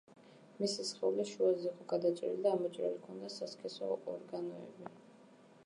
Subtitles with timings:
[0.61, 4.91] მისი სხეული შუაზე იყო გადაჭრილი და ამოჭრილი ჰქონდა სასქესო ორგანოები.